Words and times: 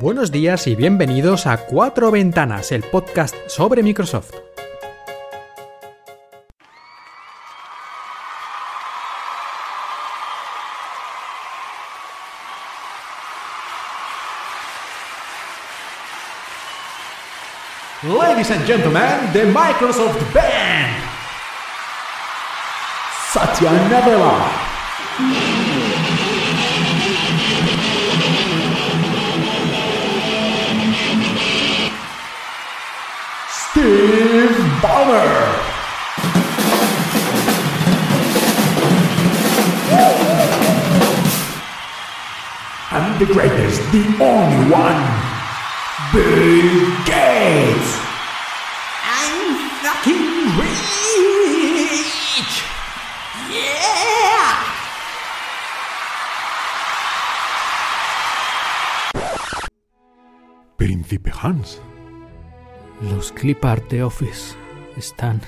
Buenos 0.00 0.32
días 0.32 0.66
y 0.66 0.74
bienvenidos 0.74 1.46
a 1.46 1.58
Cuatro 1.58 2.10
Ventanas, 2.10 2.72
el 2.72 2.82
podcast 2.84 3.36
sobre 3.48 3.82
Microsoft. 3.82 4.32
Ladies 18.02 18.50
and 18.50 18.66
gentlemen, 18.66 19.30
the 19.34 19.44
Microsoft 19.52 20.18
Band! 20.32 20.96
Satya 23.30 23.70
Nadella! 23.90 24.59
Steve 34.80 34.88
Ballmer! 34.88 35.28
And 42.92 43.20
the 43.20 43.26
greatest, 43.26 43.80
the 43.92 44.04
only 44.20 44.70
one, 44.70 45.02
Bill 46.12 46.70
Gates! 47.04 47.90
I'm 49.04 49.58
fucking 49.82 50.26
rich! 50.58 50.88
Yeah! 53.50 54.64
Príncipe 60.76 61.32
Hans. 61.32 61.80
Los 63.02 63.32
clipart 63.32 63.90
de 63.90 64.02
Office 64.02 64.56
están 64.96 65.40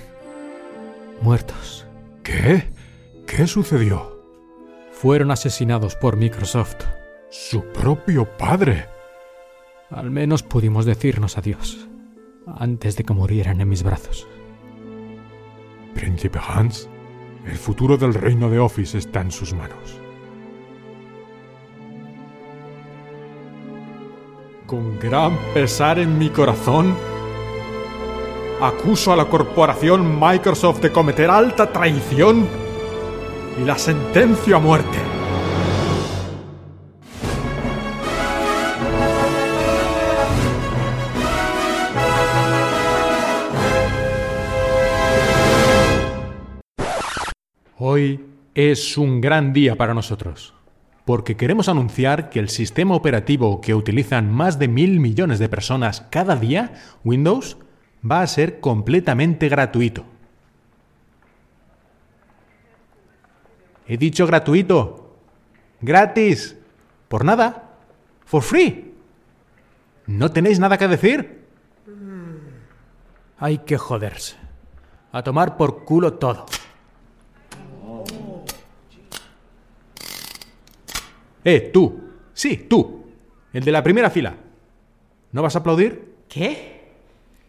muertos. 1.21 1.87
¿Qué? 2.23 2.65
¿Qué 3.27 3.47
sucedió? 3.47 4.23
Fueron 4.93 5.31
asesinados 5.31 5.97
por 5.97 6.17
Microsoft. 6.17 6.85
Su 7.31 7.65
propio 7.73 8.27
padre. 8.37 8.87
Al 9.91 10.11
menos 10.11 10.43
pudimos 10.43 10.85
decirnos 10.85 11.39
adiós 11.39 11.89
antes 12.59 12.97
de 12.97 13.05
que 13.05 13.13
murieran 13.13 13.61
en 13.61 13.69
mis 13.69 13.83
brazos. 13.83 14.27
Príncipe 15.95 16.39
Hans, 16.47 16.89
el 17.47 17.57
futuro 17.57 17.97
del 17.97 18.15
reino 18.15 18.51
de 18.51 18.59
Office 18.59 18.99
está 18.99 19.21
en 19.21 19.31
sus 19.31 19.53
manos. 19.53 20.01
Con 24.67 24.99
gran 24.99 25.37
pesar 25.53 25.99
en 25.99 26.19
mi 26.19 26.31
corazón, 26.31 26.95
acuso 28.63 29.13
a 29.13 29.17
la 29.17 29.25
corporación 29.25 30.21
Microsoft 30.21 30.81
de 30.83 30.93
cometer 30.93 31.29
alta 31.29 31.73
traición 31.73 32.47
y 33.61 33.65
la 33.65 33.77
sentencio 33.77 34.57
a 34.57 34.61
muerte. 34.61 34.99
Hoy 47.79 48.25
es 48.55 48.97
un 48.97 49.21
gran 49.21 49.53
día 49.53 49.75
para 49.75 49.93
nosotros, 49.93 50.55
porque 51.05 51.37
queremos 51.37 51.69
anunciar 51.69 52.31
que 52.31 52.39
el 52.39 52.49
sistema 52.49 52.95
operativo 52.95 53.61
que 53.61 53.75
utilizan 53.75 54.31
más 54.31 54.61
de 54.61 54.69
mil 54.69 55.01
millones 55.01 55.41
de 55.41 55.49
personas 55.49 56.03
cada 56.11 56.37
día, 56.37 56.75
Windows, 57.03 57.57
va 58.09 58.23
a 58.23 58.27
ser 58.27 58.61
completamente 58.61 59.49
gratuito. 59.49 60.05
He 63.87 63.97
dicho 63.97 64.27
gratuito. 64.27 65.17
Gratis. 65.81 66.57
Por 67.09 67.25
nada. 67.25 67.71
For 68.25 68.43
free. 68.43 68.95
¿No 70.07 70.31
tenéis 70.31 70.59
nada 70.59 70.79
que 70.79 70.89
decir? 70.89 71.45
Hay 73.39 73.59
que 73.59 73.77
joderse. 73.77 74.37
A 75.11 75.23
tomar 75.23 75.57
por 75.57 75.85
culo 75.85 76.15
todo. 76.15 76.47
Eh, 81.45 81.71
tú. 81.73 82.01
Sí, 82.33 82.57
tú. 82.57 83.05
El 83.53 83.65
de 83.65 83.73
la 83.73 83.83
primera 83.83 84.11
fila. 84.11 84.35
¿No 85.33 85.43
vas 85.43 85.57
a 85.57 85.59
aplaudir? 85.59 86.15
¿Qué? 86.29 86.82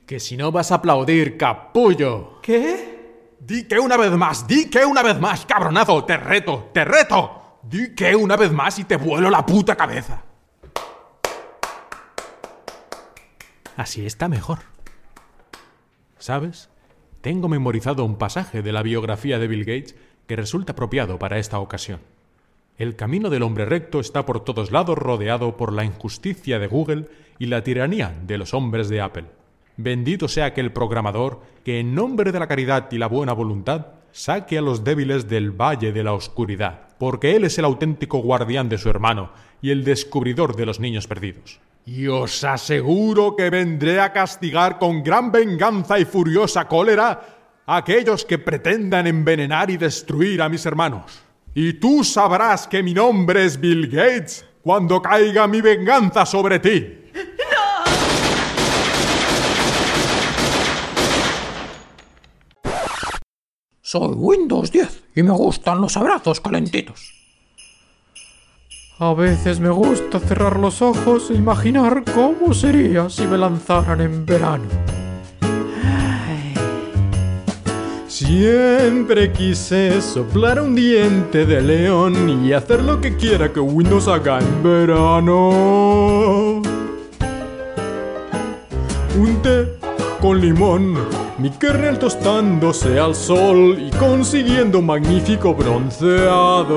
Que 0.06 0.20
si 0.20 0.36
no 0.36 0.52
vas 0.52 0.72
a 0.72 0.76
aplaudir, 0.76 1.38
capullo. 1.38 2.40
¿Qué? 2.42 3.36
Di 3.40 3.68
que 3.68 3.80
una 3.80 3.98
vez 3.98 4.12
más, 4.12 4.48
di 4.48 4.70
que 4.70 4.86
una 4.86 5.04
vez 5.04 5.20
más, 5.20 5.46
cabronazo, 5.46 6.04
te 6.06 6.18
reto, 6.18 6.70
te 6.74 6.86
reto. 6.86 7.60
Di 7.64 7.94
que 7.96 8.16
una 8.16 8.36
vez 8.36 8.52
más 8.52 8.80
y 8.80 8.84
te 8.84 8.98
vuelo 8.98 9.30
la 9.30 9.46
puta 9.46 9.76
cabeza. 9.76 10.24
Así 13.76 14.06
está 14.06 14.28
mejor. 14.28 14.60
¿Sabes? 16.20 16.70
Tengo 17.22 17.48
memorizado 17.48 18.06
un 18.06 18.18
pasaje 18.18 18.62
de 18.62 18.72
la 18.72 18.84
biografía 18.84 19.40
de 19.40 19.48
Bill 19.48 19.66
Gates 19.66 19.96
que 20.28 20.36
resulta 20.36 20.74
apropiado 20.74 21.20
para 21.20 21.38
esta 21.38 21.60
ocasión. 21.60 22.00
El 22.78 22.96
camino 22.96 23.30
del 23.30 23.44
hombre 23.44 23.66
recto 23.66 24.00
está 24.00 24.26
por 24.26 24.44
todos 24.44 24.72
lados 24.72 24.98
rodeado 24.98 25.58
por 25.58 25.74
la 25.74 25.84
injusticia 25.84 26.60
de 26.60 26.68
Google 26.68 27.08
y 27.40 27.48
la 27.48 27.64
tiranía 27.64 28.14
de 28.26 28.38
los 28.38 28.54
hombres 28.54 28.90
de 28.90 29.02
Apple. 29.02 29.43
Bendito 29.78 30.28
sea 30.28 30.46
aquel 30.46 30.72
programador 30.72 31.42
que 31.66 31.80
en 31.80 31.96
nombre 31.96 32.32
de 32.32 32.40
la 32.40 32.48
caridad 32.48 32.92
y 32.92 32.98
la 32.98 33.08
buena 33.08 33.34
voluntad 33.34 33.88
saque 34.12 34.60
a 34.60 34.62
los 34.62 34.84
débiles 34.84 35.28
del 35.28 35.52
valle 35.52 35.92
de 35.92 36.04
la 36.04 36.14
oscuridad, 36.14 36.90
porque 37.00 37.36
él 37.36 37.46
es 37.46 37.58
el 37.58 37.66
auténtico 37.66 38.20
guardián 38.20 38.70
de 38.70 38.78
su 38.78 38.90
hermano 38.90 39.32
y 39.62 39.72
el 39.72 39.84
descubridor 39.84 40.56
de 40.56 40.68
los 40.68 40.80
niños 40.80 41.08
perdidos. 41.08 41.60
Y 41.86 42.08
os 42.08 42.44
aseguro 42.44 43.36
que 43.36 43.50
vendré 43.50 44.00
a 44.00 44.14
castigar 44.14 44.78
con 44.78 45.04
gran 45.04 45.32
venganza 45.32 45.98
y 45.98 46.06
furiosa 46.06 46.68
cólera 46.68 47.22
a 47.66 47.78
aquellos 47.78 48.24
que 48.24 48.38
pretendan 48.38 49.08
envenenar 49.08 49.72
y 49.72 49.78
destruir 49.78 50.42
a 50.42 50.50
mis 50.50 50.66
hermanos. 50.66 51.24
Y 51.56 51.74
tú 51.74 52.04
sabrás 52.04 52.68
que 52.68 52.84
mi 52.84 52.94
nombre 52.94 53.46
es 53.46 53.60
Bill 53.60 53.88
Gates 53.88 54.46
cuando 54.62 55.02
caiga 55.02 55.48
mi 55.48 55.62
venganza 55.62 56.26
sobre 56.26 56.60
ti. 56.60 57.03
Soy 63.94 64.16
Windows 64.16 64.72
10 64.72 65.04
y 65.18 65.22
me 65.22 65.30
gustan 65.34 65.80
los 65.80 65.96
abrazos 65.98 66.42
calentitos. 66.42 67.14
A 68.98 69.14
veces 69.14 69.60
me 69.60 69.70
gusta 69.70 70.20
cerrar 70.20 70.58
los 70.58 70.82
ojos 70.82 71.30
e 71.30 71.36
imaginar 71.36 72.04
cómo 72.16 72.56
sería 72.56 73.08
si 73.12 73.28
me 73.28 73.38
lanzaran 73.38 74.02
en 74.02 74.26
verano. 74.26 74.64
Siempre 78.08 79.32
quise 79.32 80.02
soplar 80.02 80.60
un 80.60 80.74
diente 80.74 81.46
de 81.46 81.62
león 81.62 82.44
y 82.44 82.52
hacer 82.52 82.82
lo 82.82 83.00
que 83.00 83.16
quiera 83.16 83.54
que 83.54 83.60
Windows 83.60 84.08
haga 84.08 84.40
en 84.40 84.64
verano. 84.64 85.50
Un 89.16 89.42
té 89.44 89.83
con 90.24 90.40
limón, 90.40 90.96
mi 91.38 91.50
kernel 91.50 92.00
tostándose 92.00 92.98
al 92.98 93.14
sol 93.14 93.78
y 93.78 93.92
consiguiendo 93.92 94.80
un 94.80 94.86
magnífico 94.86 95.54
bronceado. 95.54 96.70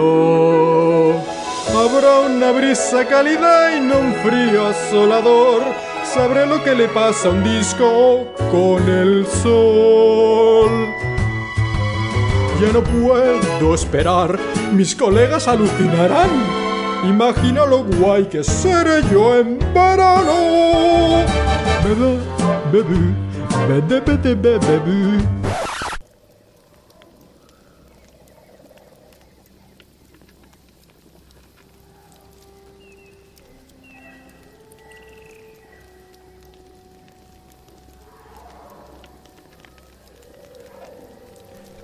Habrá 1.69 2.23
una 2.29 2.51
brisa 2.51 3.07
cálida 3.07 3.77
y 3.77 3.81
no 3.83 3.99
un 4.01 4.13
frío 4.15 4.67
asolador. 4.67 5.63
Sabré 6.03 6.45
lo 6.45 6.65
que 6.65 6.75
le 6.75 6.89
pasa 6.89 7.29
a 7.29 7.31
un 7.31 7.45
disco 7.45 8.27
con 8.51 8.83
el 8.89 9.25
sol. 9.29 10.89
Ya 12.61 12.73
no 12.73 12.83
puedo 12.83 13.75
esperar, 13.77 14.37
mis 14.73 14.97
colegas 14.97 15.47
alucinarán. 15.47 16.31
Imagina 17.05 17.65
lo 17.65 17.85
guay 17.85 18.25
que 18.25 18.43
seré 18.43 19.05
yo 19.09 19.37
en 19.37 19.61
verano. 19.73 21.23
Bebé, 21.85 22.19
bebé. 22.73 23.26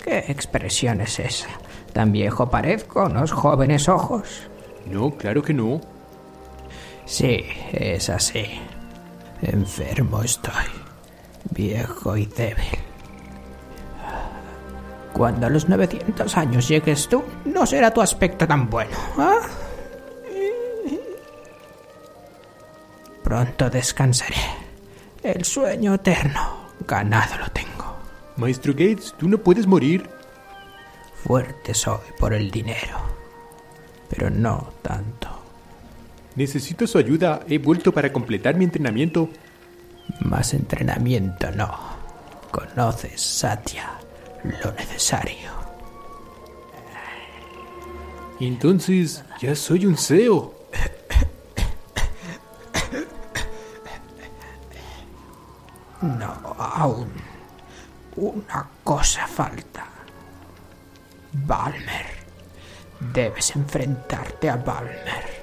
¿Qué 0.05 0.19
expresión 0.29 1.01
es 1.01 1.19
esa? 1.19 1.49
¿Tan 1.93 2.13
viejo 2.13 2.49
parezco, 2.49 3.07
unos 3.07 3.33
jóvenes 3.33 3.89
ojos? 3.89 4.49
No, 4.87 5.17
claro 5.17 5.43
que 5.43 5.53
no. 5.53 5.81
Sí, 7.07 7.45
es 7.73 8.09
así. 8.09 8.45
Enfermo 9.43 10.23
estoy. 10.23 10.82
Viejo 11.53 12.17
y 12.17 12.27
débil. 12.27 12.79
Cuando 15.13 15.47
a 15.47 15.51
los 15.51 15.69
900 15.69 16.37
años 16.37 16.67
llegues 16.67 17.09
tú, 17.09 17.23
no 17.45 17.67
será 17.67 17.93
tu 17.93 18.01
aspecto 18.01 18.47
tan 18.47 18.71
bueno. 18.71 18.97
¿ah? 19.19 19.41
Pronto 23.23 23.69
descansaré. 23.69 24.37
El 25.23 25.45
sueño 25.45 25.95
eterno, 25.95 26.69
ganado 26.87 27.37
lo 27.39 27.51
tengo. 27.51 27.97
Maestro 28.37 28.73
Gates, 28.73 29.15
tú 29.19 29.29
no 29.29 29.39
puedes 29.39 29.67
morir. 29.67 30.09
Fuerte 31.23 31.75
soy 31.75 32.01
por 32.19 32.33
el 32.33 32.51
dinero, 32.51 32.99
pero 34.09 34.31
no 34.31 34.73
tanto. 34.81 35.29
Necesito 36.35 36.87
su 36.87 36.99
ayuda. 36.99 37.41
He 37.47 37.59
vuelto 37.59 37.93
para 37.93 38.13
completar 38.13 38.57
mi 38.57 38.65
entrenamiento. 38.65 39.29
Más 40.21 40.55
entrenamiento 40.55 41.51
no. 41.53 41.71
Conoces, 42.51 43.21
Satya, 43.21 43.91
lo 44.63 44.73
necesario. 44.73 45.51
Entonces, 48.41 49.23
ya 49.41 49.55
soy 49.55 49.87
un 49.87 49.97
CEO. 49.97 50.55
No, 56.03 56.35
aún. 56.59 57.09
Una 58.17 58.69
cosa 58.83 59.27
falta. 59.29 59.87
Balmer. 61.33 62.07
Debes 62.99 63.55
enfrentarte 63.55 64.51
a 64.51 64.57
Balmer. 64.57 65.42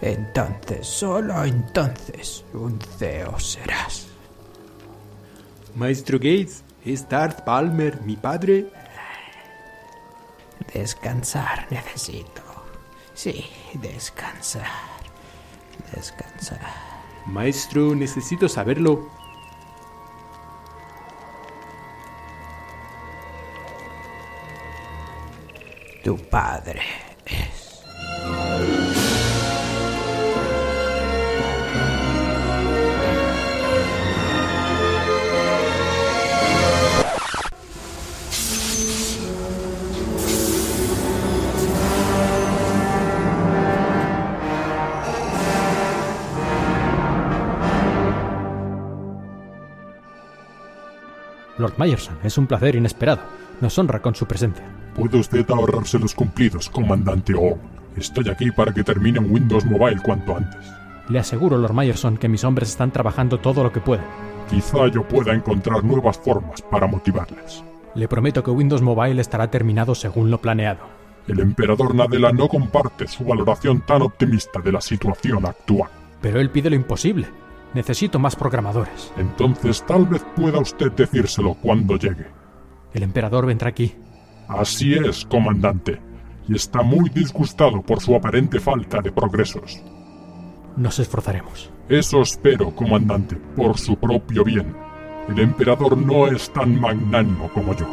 Entonces, 0.00 0.86
solo 0.86 1.44
entonces, 1.44 2.44
un 2.54 2.78
CEO 2.98 3.38
serás. 3.40 4.06
Maestro 5.74 6.18
Gates, 6.18 6.62
¿es 6.84 7.08
Darth 7.08 7.42
Palmer 7.42 8.00
mi 8.02 8.16
padre? 8.16 8.70
Descansar 10.72 11.66
necesito. 11.70 12.42
Sí, 13.14 13.44
descansar. 13.74 14.66
Descansar. 15.94 16.60
Maestro, 17.26 17.94
necesito 17.94 18.48
saberlo. 18.48 19.08
Tu 26.04 26.16
padre 26.28 27.07
Lord 51.58 51.74
Myerson, 51.76 52.16
es 52.22 52.38
un 52.38 52.46
placer 52.46 52.76
inesperado. 52.76 53.20
Nos 53.60 53.78
honra 53.78 54.00
con 54.00 54.14
su 54.14 54.26
presencia. 54.26 54.64
Puede 54.94 55.18
usted 55.18 55.48
ahorrarse 55.50 55.98
los 55.98 56.14
cumplidos, 56.14 56.68
comandante 56.70 57.34
O. 57.34 57.58
Estoy 57.96 58.28
aquí 58.28 58.50
para 58.50 58.72
que 58.72 58.84
termine 58.84 59.18
un 59.18 59.32
Windows 59.32 59.64
Mobile 59.64 60.00
cuanto 60.02 60.36
antes. 60.36 60.72
Le 61.08 61.18
aseguro, 61.18 61.58
Lord 61.58 61.74
Myerson, 61.74 62.16
que 62.16 62.28
mis 62.28 62.44
hombres 62.44 62.68
están 62.68 62.92
trabajando 62.92 63.38
todo 63.38 63.62
lo 63.62 63.72
que 63.72 63.80
pueden. 63.80 64.04
Quizá 64.48 64.88
yo 64.88 65.06
pueda 65.06 65.34
encontrar 65.34 65.82
nuevas 65.82 66.18
formas 66.18 66.62
para 66.62 66.86
motivarles. 66.86 67.64
Le 67.94 68.06
prometo 68.06 68.42
que 68.44 68.50
Windows 68.50 68.82
Mobile 68.82 69.20
estará 69.20 69.50
terminado 69.50 69.94
según 69.94 70.30
lo 70.30 70.40
planeado. 70.40 70.80
El 71.26 71.40
emperador 71.40 71.94
Nadella 71.94 72.32
no 72.32 72.48
comparte 72.48 73.08
su 73.08 73.24
valoración 73.24 73.82
tan 73.82 74.02
optimista 74.02 74.60
de 74.60 74.72
la 74.72 74.80
situación 74.80 75.44
actual. 75.44 75.90
Pero 76.20 76.40
él 76.40 76.50
pide 76.50 76.70
lo 76.70 76.76
imposible. 76.76 77.26
Necesito 77.74 78.18
más 78.18 78.34
programadores. 78.34 79.12
Entonces 79.16 79.84
tal 79.86 80.06
vez 80.06 80.24
pueda 80.34 80.58
usted 80.58 80.90
decírselo 80.92 81.54
cuando 81.54 81.96
llegue. 81.96 82.26
El 82.92 83.02
emperador 83.02 83.46
vendrá 83.46 83.68
aquí. 83.68 83.94
Así 84.48 84.94
es, 84.94 85.26
comandante. 85.26 86.00
Y 86.48 86.56
está 86.56 86.82
muy 86.82 87.10
disgustado 87.10 87.82
por 87.82 88.00
su 88.00 88.14
aparente 88.14 88.58
falta 88.58 89.00
de 89.02 89.12
progresos. 89.12 89.82
Nos 90.76 90.98
esforzaremos. 90.98 91.70
Eso 91.88 92.22
espero, 92.22 92.74
comandante, 92.74 93.36
por 93.56 93.76
su 93.78 93.96
propio 93.96 94.44
bien. 94.44 94.74
El 95.28 95.40
emperador 95.40 95.96
no 95.96 96.26
es 96.26 96.50
tan 96.50 96.80
magnánimo 96.80 97.50
como 97.52 97.74
yo. 97.74 97.86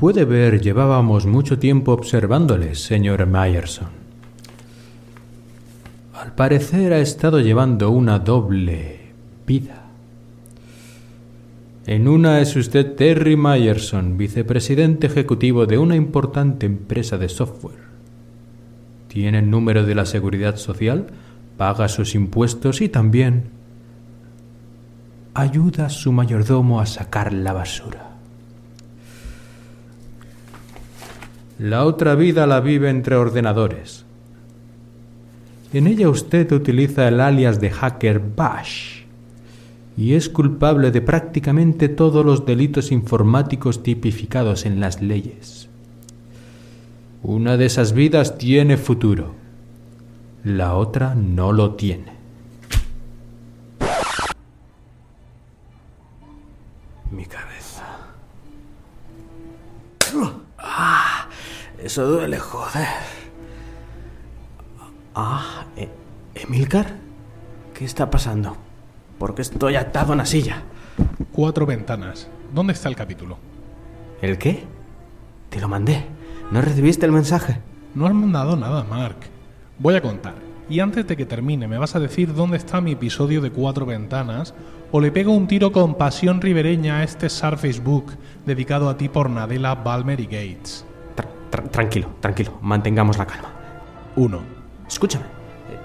Puede 0.00 0.24
ver, 0.24 0.62
llevábamos 0.62 1.26
mucho 1.26 1.58
tiempo 1.58 1.92
observándoles, 1.92 2.82
señor 2.82 3.26
Myerson. 3.26 3.88
Al 6.14 6.34
parecer 6.34 6.94
ha 6.94 7.00
estado 7.00 7.38
llevando 7.38 7.90
una 7.90 8.18
doble 8.18 9.12
vida. 9.46 9.84
En 11.86 12.08
una 12.08 12.40
es 12.40 12.56
usted 12.56 12.94
Terry 12.94 13.36
Myerson, 13.36 14.16
vicepresidente 14.16 15.06
ejecutivo 15.06 15.66
de 15.66 15.76
una 15.76 15.96
importante 15.96 16.64
empresa 16.64 17.18
de 17.18 17.28
software. 17.28 17.90
Tiene 19.08 19.40
el 19.40 19.50
número 19.50 19.84
de 19.84 19.94
la 19.94 20.06
seguridad 20.06 20.56
social, 20.56 21.08
paga 21.58 21.88
sus 21.88 22.14
impuestos 22.14 22.80
y 22.80 22.88
también 22.88 23.50
ayuda 25.34 25.86
a 25.86 25.90
su 25.90 26.10
mayordomo 26.10 26.80
a 26.80 26.86
sacar 26.86 27.34
la 27.34 27.52
basura. 27.52 28.09
La 31.60 31.84
otra 31.84 32.14
vida 32.14 32.46
la 32.46 32.60
vive 32.60 32.88
entre 32.88 33.16
ordenadores. 33.16 34.06
En 35.74 35.86
ella 35.86 36.08
usted 36.08 36.50
utiliza 36.52 37.06
el 37.06 37.20
alias 37.20 37.60
de 37.60 37.70
hacker 37.70 38.18
Bash 38.34 39.02
y 39.94 40.14
es 40.14 40.30
culpable 40.30 40.90
de 40.90 41.02
prácticamente 41.02 41.90
todos 41.90 42.24
los 42.24 42.46
delitos 42.46 42.90
informáticos 42.90 43.82
tipificados 43.82 44.64
en 44.64 44.80
las 44.80 45.02
leyes. 45.02 45.68
Una 47.22 47.58
de 47.58 47.66
esas 47.66 47.92
vidas 47.92 48.38
tiene 48.38 48.78
futuro, 48.78 49.34
la 50.42 50.76
otra 50.76 51.14
no 51.14 51.52
lo 51.52 51.74
tiene. 51.74 52.12
Mi. 57.10 57.26
Eso 61.82 62.06
duele, 62.06 62.38
joder. 62.38 62.86
Ah, 65.14 65.66
¿E- 65.76 65.88
Emilcar, 66.34 66.96
¿qué 67.74 67.84
está 67.84 68.10
pasando? 68.10 68.56
¿Por 69.18 69.34
qué 69.34 69.42
estoy 69.42 69.76
atado 69.76 70.12
a 70.12 70.14
una 70.14 70.26
silla? 70.26 70.62
Cuatro 71.32 71.66
ventanas. 71.66 72.28
¿Dónde 72.54 72.72
está 72.72 72.88
el 72.88 72.96
capítulo? 72.96 73.38
¿El 74.22 74.38
qué? 74.38 74.64
Te 75.48 75.60
lo 75.60 75.68
mandé. 75.68 76.04
¿No 76.50 76.60
recibiste 76.62 77.06
el 77.06 77.12
mensaje? 77.12 77.58
No 77.94 78.06
has 78.06 78.14
mandado 78.14 78.56
nada, 78.56 78.84
Mark. 78.84 79.16
Voy 79.78 79.94
a 79.96 80.02
contar. 80.02 80.34
y 80.68 80.78
antes 80.78 81.04
de 81.08 81.16
que 81.16 81.26
termine 81.26 81.66
me 81.66 81.78
vas 81.78 81.96
a 81.96 82.00
decir 82.00 82.32
dónde 82.32 82.56
está 82.56 82.80
mi 82.80 82.92
episodio 82.92 83.40
de 83.40 83.50
Cuatro 83.50 83.86
Ventanas, 83.86 84.54
o 84.92 85.00
le 85.00 85.10
pego 85.10 85.32
un 85.32 85.48
tiro 85.48 85.72
con 85.72 85.96
pasión 85.96 86.40
ribereña 86.40 86.98
a 86.98 87.02
este 87.02 87.28
Surface 87.28 87.80
Book 87.80 88.12
dedicado 88.46 88.88
a 88.88 88.96
ti 88.96 89.08
por 89.08 89.28
Nadella, 89.30 89.74
Balmer 89.74 90.20
y 90.20 90.26
Gates. 90.26 90.84
Tra- 91.20 91.28
tra- 91.62 91.70
tranquilo, 91.70 92.08
tranquilo, 92.20 92.58
mantengamos 92.62 93.18
la 93.18 93.26
calma. 93.26 93.50
1. 94.16 94.40
Escúchame, 94.88 95.24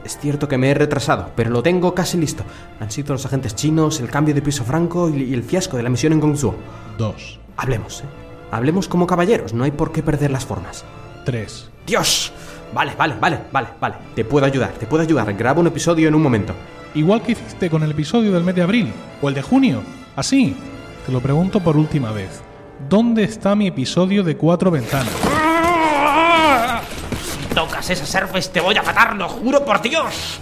es 0.04 0.18
cierto 0.18 0.48
que 0.48 0.58
me 0.58 0.70
he 0.72 0.74
retrasado, 0.74 1.32
pero 1.36 1.50
lo 1.50 1.62
tengo 1.64 1.94
casi 1.94 2.18
listo. 2.18 2.44
Han 2.80 2.92
sido 2.92 3.14
los 3.14 3.26
agentes 3.26 3.56
chinos, 3.56 4.00
el 4.00 4.10
cambio 4.10 4.34
de 4.34 4.42
piso 4.42 4.64
franco 4.64 5.10
y, 5.10 5.24
y 5.24 5.34
el 5.34 5.44
fiasco 5.44 5.78
de 5.78 5.84
la 5.84 5.90
misión 5.90 6.14
en 6.14 6.20
Gongsuo. 6.20 6.56
2. 6.98 7.40
Hablemos, 7.58 8.02
¿eh? 8.02 8.06
Hablemos 8.52 8.88
como 8.88 9.08
caballeros, 9.08 9.54
no 9.54 9.64
hay 9.64 9.72
por 9.72 9.92
qué 9.92 10.02
perder 10.04 10.32
las 10.32 10.46
formas. 10.46 10.86
3. 11.26 11.70
¡Dios! 11.86 12.32
Vale, 12.74 12.94
vale, 12.98 13.16
vale, 13.20 13.40
vale, 13.52 13.68
vale. 13.80 13.96
Te 14.16 14.26
puedo 14.26 14.46
ayudar, 14.46 14.72
te 14.74 14.86
puedo 14.86 15.04
ayudar. 15.04 15.32
Grabo 15.34 15.62
un 15.62 15.68
episodio 15.68 16.08
en 16.08 16.16
un 16.16 16.22
momento. 16.22 16.54
Igual 16.94 17.22
que 17.22 17.34
hiciste 17.34 17.70
con 17.70 17.84
el 17.84 17.92
episodio 17.92 18.32
del 18.32 18.44
mes 18.44 18.56
de 18.56 18.62
abril, 18.64 18.92
o 19.22 19.30
el 19.30 19.36
de 19.36 19.42
junio. 19.42 19.82
Así. 20.16 20.56
Te 21.06 21.12
lo 21.12 21.20
pregunto 21.22 21.60
por 21.60 21.78
última 21.78 22.12
vez. 22.12 22.42
¿Dónde 22.80 23.24
está 23.24 23.56
mi 23.56 23.68
episodio 23.68 24.24
de 24.24 24.38
Cuatro 24.38 24.70
Ventanas? 24.70 25.10
Si 27.24 27.54
tocas 27.54 27.90
esa 27.90 28.06
Surface 28.06 28.50
te 28.52 28.60
voy 28.60 28.76
a 28.78 28.84
matar, 28.84 29.16
lo 29.16 29.28
juro 29.30 29.64
por 29.64 29.82
Dios. 29.82 30.40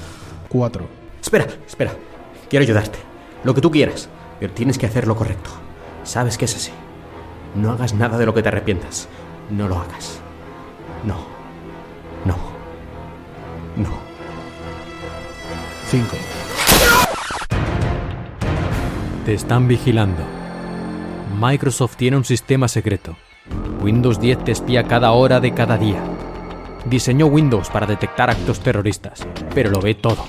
4. 0.50 0.88
Espera, 1.22 1.48
espera. 1.66 1.94
Quiero 2.50 2.64
ayudarte. 2.64 3.00
Lo 3.44 3.54
que 3.54 3.62
tú 3.62 3.72
quieras. 3.72 4.10
Pero 4.40 4.52
tienes 4.54 4.78
que 4.78 4.88
hacer 4.88 5.08
lo 5.08 5.16
correcto. 5.16 5.52
Sabes 6.04 6.38
que 6.38 6.46
es 6.46 6.56
así. 6.56 6.72
No 7.56 7.72
hagas 7.72 7.94
nada 7.94 8.18
de 8.18 8.26
lo 8.26 8.34
que 8.34 8.42
te 8.42 8.50
arrepientas. 8.50 9.08
No 9.50 9.68
lo 9.68 9.78
hagas. 9.78 10.20
No. 11.06 11.16
No. 12.26 12.36
No. 13.78 13.90
5. 15.90 16.18
Te 19.26 19.34
están 19.34 19.68
vigilando. 19.68 20.33
Microsoft 21.34 21.96
tiene 21.98 22.18
un 22.18 22.26
sistema 22.26 22.68
secreto. 22.68 23.16
Windows 23.82 24.20
10 24.20 24.44
te 24.44 24.52
espía 24.52 24.84
cada 24.84 25.12
hora 25.12 25.40
de 25.40 25.54
cada 25.54 25.78
día. 25.78 26.02
Diseñó 26.86 27.26
Windows 27.26 27.70
para 27.70 27.88
detectar 27.88 28.30
actos 28.30 28.60
terroristas, 28.60 29.26
pero 29.54 29.72
lo 29.72 29.82
ve 29.82 29.96
todo. 29.96 30.26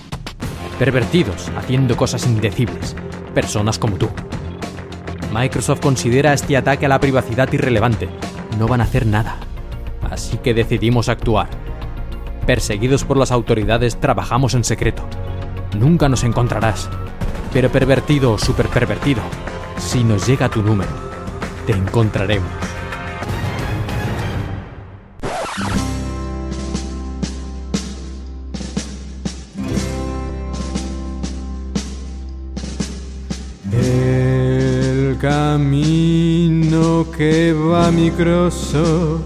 Pervertidos, 0.79 1.51
haciendo 1.57 1.97
cosas 1.97 2.27
indecibles. 2.27 2.97
Personas 3.35 3.79
como 3.79 3.97
tú. 3.97 4.09
Microsoft 5.33 5.81
considera 5.81 6.33
este 6.33 6.57
ataque 6.57 6.87
a 6.87 6.89
la 6.89 7.01
privacidad 7.01 7.53
irrelevante. 7.53 8.09
No 8.59 8.67
van 8.67 8.81
a 8.81 8.85
hacer 8.85 9.07
nada. 9.07 9.37
Así 10.11 10.39
que 10.39 10.55
decidimos 10.55 11.09
actuar. 11.09 11.49
Perseguidos 12.47 13.05
por 13.05 13.19
las 13.19 13.31
autoridades, 13.31 14.01
trabajamos 14.01 14.55
en 14.55 14.65
secreto. 14.65 15.03
Nunca 15.79 16.09
nos 16.09 16.25
encontrarás. 16.25 16.89
Pero 17.53 17.71
pervertido 17.71 18.33
o 18.33 18.39
super 18.39 18.69
pervertido, 18.69 19.23
si 19.79 20.05
nos 20.05 20.27
llega 20.27 20.49
tu 20.49 20.63
número, 20.63 20.91
te 21.67 21.73
encontraremos. 21.73 22.51
El 33.73 35.17
camino 35.21 37.07
que 37.17 37.53
va 37.53 37.89
a 37.89 37.91
Microsoft 37.91 39.23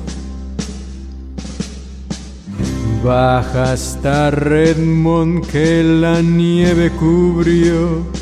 baja 3.02 3.72
hasta 3.72 4.30
Redmond 4.30 5.46
que 5.46 5.82
la 5.82 6.20
nieve 6.20 6.90
cubrió. 6.90 8.17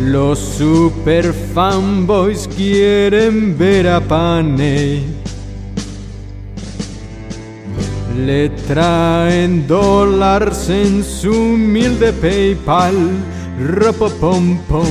Los 0.00 0.38
super 0.38 1.32
fanboys 1.54 2.48
quieren 2.56 3.58
ver 3.58 3.88
a 3.88 4.00
Panay. 4.00 5.04
Le 8.24 8.48
traen 8.68 9.66
dólares 9.66 10.70
en 10.70 11.02
su 11.02 11.30
humilde 11.30 12.12
PayPal. 12.12 12.94
Ropopom 13.60 14.56
pom, 14.68 14.86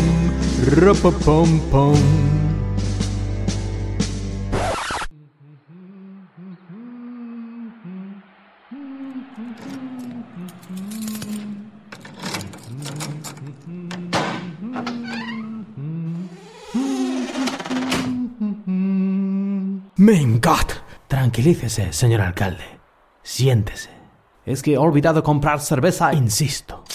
ropopom 0.76 1.60
pom. 1.72 2.37
¡Mein 20.08 20.40
Gott! 20.40 20.72
Tranquilícese, 21.10 21.92
señor 21.92 22.22
alcalde. 22.22 22.64
Siéntese. 23.24 23.90
Es 24.46 24.62
que 24.62 24.76
he 24.76 24.78
olvidado 24.78 25.22
comprar 25.22 25.60
cerveza, 25.60 26.14
insisto. 26.14 26.86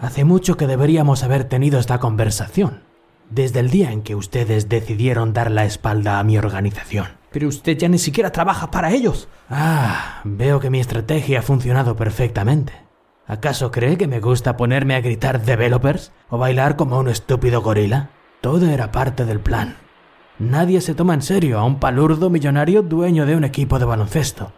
Hace 0.00 0.24
mucho 0.24 0.56
que 0.56 0.66
deberíamos 0.66 1.24
haber 1.24 1.44
tenido 1.44 1.78
esta 1.78 1.98
conversación. 1.98 2.84
Desde 3.28 3.60
el 3.60 3.68
día 3.68 3.92
en 3.92 4.00
que 4.00 4.14
ustedes 4.14 4.70
decidieron 4.70 5.34
dar 5.34 5.50
la 5.50 5.66
espalda 5.66 6.18
a 6.18 6.24
mi 6.24 6.38
organización. 6.38 7.08
Pero 7.30 7.48
usted 7.48 7.76
ya 7.76 7.90
ni 7.90 7.98
siquiera 7.98 8.32
trabaja 8.32 8.70
para 8.70 8.92
ellos. 8.92 9.28
Ah, 9.50 10.22
veo 10.24 10.58
que 10.58 10.70
mi 10.70 10.80
estrategia 10.80 11.40
ha 11.40 11.42
funcionado 11.42 11.96
perfectamente. 11.96 12.72
¿Acaso 13.26 13.70
cree 13.70 13.98
que 13.98 14.06
me 14.06 14.20
gusta 14.20 14.56
ponerme 14.56 14.94
a 14.94 15.02
gritar 15.02 15.44
developers 15.44 16.12
o 16.30 16.38
bailar 16.38 16.76
como 16.76 16.98
un 16.98 17.10
estúpido 17.10 17.60
gorila? 17.60 18.08
Todo 18.44 18.66
era 18.66 18.92
parte 18.92 19.24
del 19.24 19.40
plan. 19.40 19.76
Nadie 20.38 20.82
se 20.82 20.94
toma 20.94 21.14
en 21.14 21.22
serio 21.22 21.58
a 21.58 21.64
un 21.64 21.80
palurdo 21.80 22.28
millonario 22.28 22.82
dueño 22.82 23.24
de 23.24 23.36
un 23.36 23.42
equipo 23.42 23.78
de 23.78 23.86
baloncesto. 23.86 24.52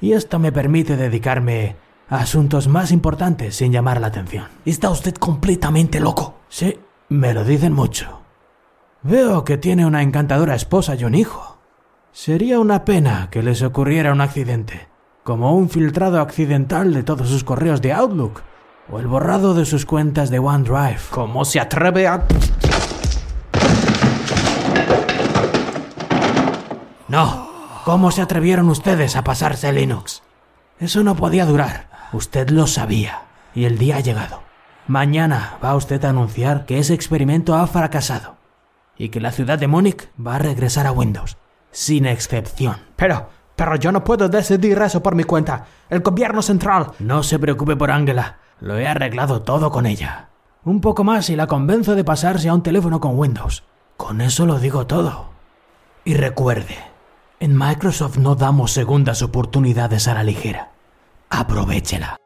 Y 0.00 0.12
esto 0.12 0.38
me 0.38 0.52
permite 0.52 0.96
dedicarme 0.96 1.74
a 2.08 2.18
asuntos 2.18 2.68
más 2.68 2.92
importantes 2.92 3.56
sin 3.56 3.72
llamar 3.72 4.00
la 4.00 4.06
atención. 4.06 4.46
¿Está 4.64 4.88
usted 4.88 5.14
completamente 5.14 5.98
loco? 5.98 6.36
Sí, 6.48 6.78
me 7.08 7.34
lo 7.34 7.42
dicen 7.42 7.72
mucho. 7.72 8.20
Veo 9.02 9.42
que 9.42 9.58
tiene 9.58 9.84
una 9.84 10.02
encantadora 10.02 10.54
esposa 10.54 10.94
y 10.94 11.02
un 11.02 11.16
hijo. 11.16 11.58
Sería 12.12 12.60
una 12.60 12.84
pena 12.84 13.30
que 13.32 13.42
les 13.42 13.62
ocurriera 13.62 14.12
un 14.12 14.20
accidente, 14.20 14.86
como 15.24 15.56
un 15.56 15.70
filtrado 15.70 16.20
accidental 16.20 16.94
de 16.94 17.02
todos 17.02 17.30
sus 17.30 17.42
correos 17.42 17.82
de 17.82 17.94
Outlook 17.94 18.42
o 18.88 19.00
el 19.00 19.08
borrado 19.08 19.54
de 19.54 19.64
sus 19.64 19.86
cuentas 19.86 20.30
de 20.30 20.38
OneDrive. 20.38 21.00
¿Cómo 21.10 21.44
se 21.44 21.58
atreve 21.58 22.06
a...? 22.06 22.24
No. 27.14 27.48
¿Cómo 27.84 28.10
se 28.10 28.22
atrevieron 28.22 28.70
ustedes 28.70 29.14
a 29.14 29.24
pasarse 29.24 29.70
Linux? 29.70 30.22
Eso 30.78 31.04
no 31.04 31.16
podía 31.16 31.44
durar. 31.44 31.90
Usted 32.14 32.48
lo 32.48 32.66
sabía. 32.66 33.24
Y 33.54 33.66
el 33.66 33.76
día 33.76 33.96
ha 33.96 34.00
llegado. 34.00 34.40
Mañana 34.86 35.58
va 35.62 35.76
usted 35.76 36.02
a 36.06 36.08
anunciar 36.08 36.64
que 36.64 36.78
ese 36.78 36.94
experimento 36.94 37.54
ha 37.54 37.66
fracasado. 37.66 38.36
Y 38.96 39.10
que 39.10 39.20
la 39.20 39.32
ciudad 39.32 39.58
de 39.58 39.66
Múnich 39.66 40.08
va 40.18 40.36
a 40.36 40.38
regresar 40.38 40.86
a 40.86 40.92
Windows. 40.92 41.36
Sin 41.72 42.06
excepción. 42.06 42.76
Pero, 42.96 43.28
pero 43.54 43.76
yo 43.76 43.92
no 43.92 44.02
puedo 44.02 44.30
decidir 44.30 44.78
eso 44.78 45.02
por 45.02 45.14
mi 45.14 45.24
cuenta. 45.24 45.66
El 45.90 46.00
gobierno 46.00 46.40
central. 46.40 46.92
No 47.00 47.22
se 47.22 47.38
preocupe 47.38 47.76
por 47.76 47.90
Angela. 47.90 48.38
Lo 48.60 48.78
he 48.78 48.88
arreglado 48.88 49.42
todo 49.42 49.70
con 49.70 49.84
ella. 49.84 50.30
Un 50.64 50.80
poco 50.80 51.04
más 51.04 51.28
y 51.28 51.36
la 51.36 51.48
convenzo 51.48 51.94
de 51.94 52.04
pasarse 52.04 52.48
a 52.48 52.54
un 52.54 52.62
teléfono 52.62 52.98
con 52.98 53.18
Windows. 53.18 53.62
Con 53.98 54.22
eso 54.22 54.46
lo 54.46 54.58
digo 54.58 54.86
todo. 54.86 55.32
Y 56.06 56.14
recuerde, 56.14 56.93
en 57.40 57.56
Microsoft 57.56 58.18
no 58.18 58.34
damos 58.34 58.72
segundas 58.72 59.22
oportunidades 59.22 60.08
a 60.08 60.14
la 60.14 60.22
ligera. 60.22 60.70
Aprovechela. 61.30 62.16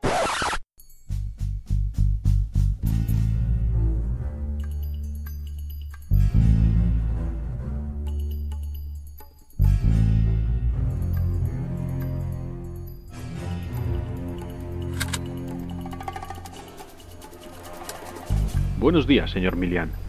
Buenos 18.78 19.06
días, 19.06 19.30
señor 19.30 19.56
Milian. 19.56 20.07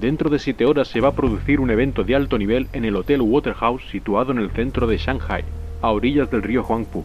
Dentro 0.00 0.30
de 0.30 0.38
siete 0.38 0.64
horas 0.64 0.88
se 0.88 1.02
va 1.02 1.08
a 1.08 1.14
producir 1.14 1.60
un 1.60 1.70
evento 1.70 2.04
de 2.04 2.14
alto 2.14 2.38
nivel 2.38 2.68
en 2.72 2.86
el 2.86 2.96
Hotel 2.96 3.20
Waterhouse 3.20 3.82
situado 3.90 4.32
en 4.32 4.38
el 4.38 4.48
centro 4.50 4.86
de 4.86 4.96
Shanghai, 4.96 5.44
a 5.82 5.90
orillas 5.90 6.30
del 6.30 6.42
río 6.42 6.64
Huangpu. 6.64 7.04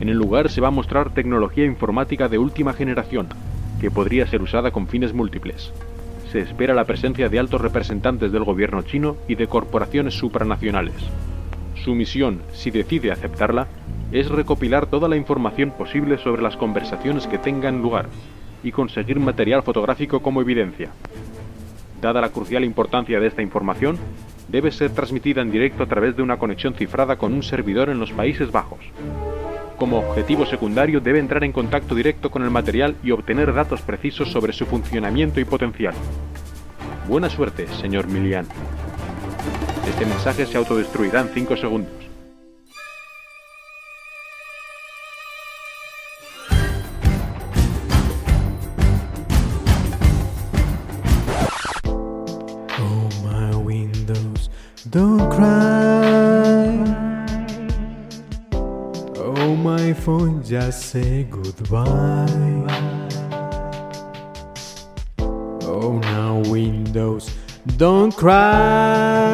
En 0.00 0.10
el 0.10 0.18
lugar 0.18 0.50
se 0.50 0.60
va 0.60 0.68
a 0.68 0.70
mostrar 0.70 1.14
tecnología 1.14 1.64
informática 1.64 2.28
de 2.28 2.36
última 2.36 2.74
generación, 2.74 3.28
que 3.80 3.90
podría 3.90 4.26
ser 4.26 4.42
usada 4.42 4.70
con 4.70 4.86
fines 4.86 5.14
múltiples. 5.14 5.72
Se 6.30 6.40
espera 6.40 6.74
la 6.74 6.84
presencia 6.84 7.30
de 7.30 7.38
altos 7.38 7.62
representantes 7.62 8.30
del 8.30 8.44
gobierno 8.44 8.82
chino 8.82 9.16
y 9.26 9.36
de 9.36 9.46
corporaciones 9.46 10.12
supranacionales. 10.12 10.96
Su 11.82 11.94
misión, 11.94 12.42
si 12.52 12.70
decide 12.70 13.12
aceptarla, 13.12 13.66
es 14.12 14.28
recopilar 14.28 14.88
toda 14.88 15.08
la 15.08 15.16
información 15.16 15.70
posible 15.70 16.18
sobre 16.18 16.42
las 16.42 16.58
conversaciones 16.58 17.26
que 17.26 17.38
tengan 17.38 17.80
lugar 17.80 18.08
y 18.62 18.72
conseguir 18.72 19.20
material 19.20 19.62
fotográfico 19.62 20.20
como 20.20 20.42
evidencia. 20.42 20.90
Dada 22.00 22.20
la 22.20 22.28
crucial 22.30 22.64
importancia 22.64 23.18
de 23.20 23.26
esta 23.26 23.42
información, 23.42 23.98
debe 24.48 24.70
ser 24.70 24.90
transmitida 24.90 25.42
en 25.42 25.50
directo 25.50 25.82
a 25.82 25.86
través 25.86 26.16
de 26.16 26.22
una 26.22 26.38
conexión 26.38 26.74
cifrada 26.74 27.16
con 27.16 27.32
un 27.32 27.42
servidor 27.42 27.88
en 27.88 27.98
los 27.98 28.12
Países 28.12 28.52
Bajos. 28.52 28.80
Como 29.78 29.98
objetivo 29.98 30.46
secundario 30.46 31.00
debe 31.00 31.18
entrar 31.18 31.44
en 31.44 31.52
contacto 31.52 31.94
directo 31.94 32.30
con 32.30 32.42
el 32.42 32.50
material 32.50 32.96
y 33.02 33.10
obtener 33.10 33.52
datos 33.52 33.82
precisos 33.82 34.30
sobre 34.30 34.52
su 34.52 34.64
funcionamiento 34.66 35.40
y 35.40 35.44
potencial. 35.44 35.94
Buena 37.08 37.28
suerte, 37.28 37.66
señor 37.68 38.08
Milian. 38.08 38.46
Este 39.86 40.06
mensaje 40.06 40.46
se 40.46 40.56
autodestruirá 40.56 41.20
en 41.20 41.28
5 41.28 41.56
segundos. 41.56 42.05
Say 60.70 61.24
goodbye. 61.24 62.26
Oh, 65.62 65.98
now 66.02 66.42
windows, 66.50 67.30
don't 67.76 68.12
cry. 68.12 69.25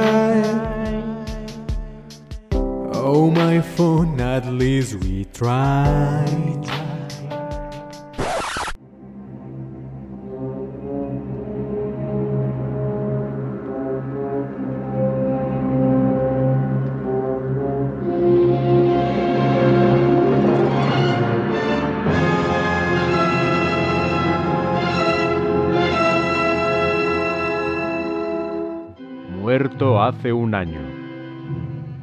Hace 30.13 30.33
un 30.33 30.55
año. 30.55 30.81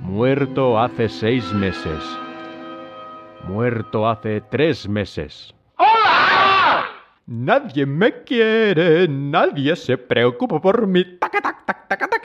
Muerto 0.01 0.79
hace 0.79 1.09
seis 1.09 1.53
meses. 1.53 2.03
Muerto 3.47 4.07
hace 4.07 4.41
tres 4.49 4.87
meses. 4.87 5.53
Nadie 7.25 7.85
me 7.85 8.23
quiere, 8.23 9.07
nadie 9.07 9.75
se 9.75 9.97
preocupa 9.97 10.59
por 10.59 10.87
mí. 10.87 11.05
Taca, 11.19 11.39
tac, 11.41 11.65
tac, 11.65 11.87
taca, 11.87 12.07
tac. 12.07 12.18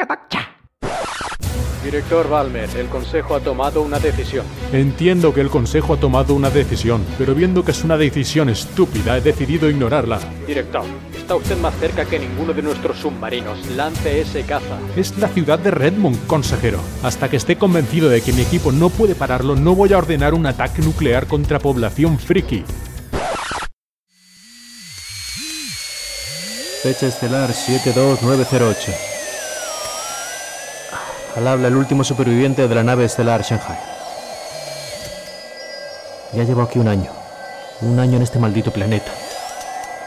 Director 1.84 2.30
Balmer, 2.30 2.70
el 2.78 2.86
Consejo 2.86 3.34
ha 3.36 3.40
tomado 3.40 3.82
una 3.82 3.98
decisión. 3.98 4.46
Entiendo 4.72 5.34
que 5.34 5.42
el 5.42 5.50
Consejo 5.50 5.92
ha 5.92 5.96
tomado 5.98 6.34
una 6.34 6.48
decisión, 6.48 7.04
pero 7.18 7.34
viendo 7.34 7.62
que 7.62 7.72
es 7.72 7.84
una 7.84 7.98
decisión 7.98 8.48
estúpida, 8.48 9.18
he 9.18 9.20
decidido 9.20 9.68
ignorarla. 9.68 10.18
Director, 10.46 10.84
está 11.14 11.36
usted 11.36 11.58
más 11.58 11.74
cerca 11.78 12.06
que 12.06 12.18
ninguno 12.18 12.54
de 12.54 12.62
nuestros 12.62 12.96
submarinos. 12.96 13.66
Lance 13.76 14.22
ese 14.22 14.44
caza. 14.44 14.78
Es 14.96 15.18
la 15.18 15.28
ciudad 15.28 15.58
de 15.58 15.70
Redmond, 15.70 16.26
consejero. 16.26 16.80
Hasta 17.02 17.28
que 17.28 17.36
esté 17.36 17.56
convencido 17.56 18.08
de 18.08 18.22
que 18.22 18.32
mi 18.32 18.40
equipo 18.40 18.72
no 18.72 18.88
puede 18.88 19.14
pararlo, 19.14 19.54
no 19.54 19.74
voy 19.74 19.92
a 19.92 19.98
ordenar 19.98 20.32
un 20.32 20.46
ataque 20.46 20.80
nuclear 20.80 21.26
contra 21.26 21.58
población 21.58 22.18
friki. 22.18 22.64
Fecha 26.82 27.06
estelar 27.06 27.52
72908. 27.52 29.13
Al 31.36 31.48
habla 31.48 31.68
el 31.68 31.76
último 31.76 32.04
superviviente 32.04 32.68
de 32.68 32.74
la 32.74 32.84
nave 32.84 33.04
estelar 33.04 33.42
Shanghai. 33.42 33.78
Ya 36.32 36.44
llevo 36.44 36.62
aquí 36.62 36.78
un 36.78 36.88
año. 36.88 37.10
Un 37.80 37.98
año 37.98 38.16
en 38.16 38.22
este 38.22 38.38
maldito 38.38 38.70
planeta. 38.70 39.10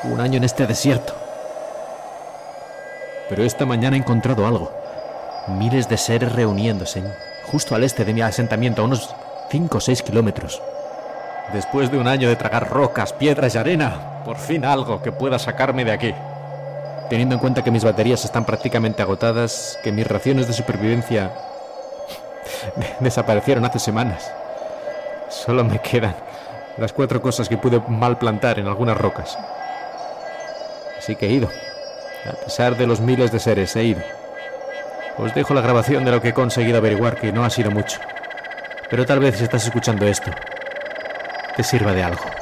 Un 0.03 0.21
año 0.21 0.37
en 0.37 0.43
este 0.43 0.65
desierto. 0.65 1.13
Pero 3.29 3.43
esta 3.43 3.65
mañana 3.65 3.95
he 3.95 3.99
encontrado 3.99 4.47
algo. 4.47 4.71
Miles 5.47 5.89
de 5.89 5.97
seres 5.97 6.31
reuniéndose 6.31 7.03
justo 7.51 7.75
al 7.75 7.83
este 7.83 8.05
de 8.05 8.13
mi 8.13 8.21
asentamiento, 8.21 8.81
a 8.81 8.85
unos 8.85 9.15
5 9.49 9.77
o 9.77 9.81
6 9.81 10.03
kilómetros. 10.03 10.61
Después 11.53 11.89
de 11.89 11.97
un 11.97 12.07
año 12.07 12.27
de 12.27 12.35
tragar 12.35 12.69
rocas, 12.69 13.13
piedras 13.13 13.55
y 13.55 13.57
arena, 13.57 14.21
por 14.25 14.37
fin 14.37 14.65
algo 14.65 15.01
que 15.01 15.13
pueda 15.13 15.39
sacarme 15.39 15.85
de 15.85 15.91
aquí. 15.91 16.13
Teniendo 17.09 17.35
en 17.35 17.39
cuenta 17.39 17.63
que 17.63 17.71
mis 17.71 17.83
baterías 17.83 18.25
están 18.25 18.45
prácticamente 18.45 19.01
agotadas, 19.01 19.79
que 19.83 19.91
mis 19.91 20.05
raciones 20.05 20.47
de 20.47 20.53
supervivencia 20.53 21.31
desaparecieron 22.99 23.65
hace 23.65 23.79
semanas. 23.79 24.31
Solo 25.29 25.63
me 25.63 25.79
quedan 25.79 26.15
las 26.77 26.93
cuatro 26.93 27.21
cosas 27.21 27.49
que 27.49 27.57
pude 27.57 27.81
mal 27.87 28.17
plantar 28.17 28.59
en 28.59 28.67
algunas 28.67 28.97
rocas. 28.97 29.37
Así 30.97 31.15
que 31.15 31.27
he 31.27 31.31
ido. 31.31 31.49
A 32.25 32.33
pesar 32.43 32.75
de 32.75 32.87
los 32.87 32.99
miles 32.99 33.31
de 33.31 33.39
seres, 33.39 33.75
he 33.75 33.83
ido. 33.83 34.01
Os 35.17 35.33
dejo 35.33 35.53
la 35.53 35.61
grabación 35.61 36.05
de 36.05 36.11
lo 36.11 36.21
que 36.21 36.29
he 36.29 36.33
conseguido 36.33 36.77
averiguar, 36.77 37.15
que 37.15 37.31
no 37.31 37.43
ha 37.43 37.49
sido 37.49 37.71
mucho. 37.71 37.99
Pero 38.89 39.05
tal 39.05 39.19
vez 39.19 39.37
si 39.37 39.43
estás 39.43 39.65
escuchando 39.65 40.05
esto, 40.05 40.31
te 41.55 41.63
sirva 41.63 41.93
de 41.93 42.03
algo. 42.03 42.36